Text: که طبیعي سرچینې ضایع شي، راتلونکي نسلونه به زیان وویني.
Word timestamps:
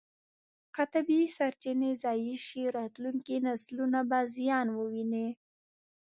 که 0.75 0.83
طبیعي 0.93 1.27
سرچینې 1.37 1.91
ضایع 2.03 2.37
شي، 2.47 2.63
راتلونکي 2.77 3.35
نسلونه 3.47 3.99
به 4.09 4.19
زیان 4.35 4.67
وویني. 4.71 5.27